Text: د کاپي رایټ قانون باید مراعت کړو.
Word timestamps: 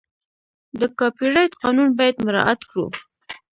د 0.79 0.81
کاپي 0.99 1.27
رایټ 1.33 1.53
قانون 1.63 1.89
باید 1.97 2.15
مراعت 2.25 2.59
کړو. 2.69 2.87